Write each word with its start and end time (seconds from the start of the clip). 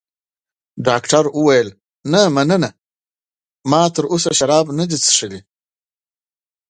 ډاکټر 0.87 1.23
وویل: 1.39 1.69
نه، 2.11 2.21
مننه، 2.35 2.69
ما 3.71 3.81
تراوسه 3.95 4.31
شراب 4.39 4.65
نه 4.77 4.85
دي 4.89 4.97
څښلي. 5.03 5.39